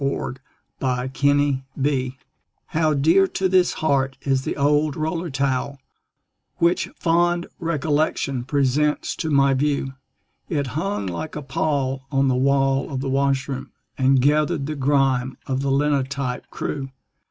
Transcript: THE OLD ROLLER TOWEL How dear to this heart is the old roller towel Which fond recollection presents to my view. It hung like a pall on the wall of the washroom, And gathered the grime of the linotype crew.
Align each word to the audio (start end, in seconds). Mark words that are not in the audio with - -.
THE 0.03 0.07
OLD 0.17 0.39
ROLLER 0.81 1.09
TOWEL 1.09 2.11
How 2.69 2.95
dear 2.95 3.27
to 3.27 3.47
this 3.47 3.73
heart 3.73 4.17
is 4.23 4.41
the 4.41 4.57
old 4.57 4.95
roller 4.95 5.29
towel 5.29 5.77
Which 6.57 6.89
fond 6.95 7.45
recollection 7.59 8.43
presents 8.45 9.15
to 9.17 9.29
my 9.29 9.53
view. 9.53 9.93
It 10.49 10.65
hung 10.73 11.05
like 11.05 11.35
a 11.35 11.43
pall 11.43 12.07
on 12.11 12.29
the 12.29 12.35
wall 12.35 12.89
of 12.91 13.01
the 13.01 13.09
washroom, 13.11 13.73
And 13.95 14.19
gathered 14.19 14.65
the 14.65 14.73
grime 14.75 15.37
of 15.45 15.61
the 15.61 15.69
linotype 15.69 16.49
crew. 16.49 16.89